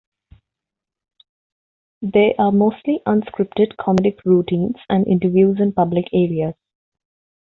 They 2.01 2.33
are 2.39 2.51
mostly 2.51 3.01
unscripted 3.05 3.75
comedic 3.79 4.17
routines 4.25 4.77
and 4.89 5.07
interviews 5.07 5.57
in 5.59 5.73
public 5.73 6.05
areas. 6.11 6.55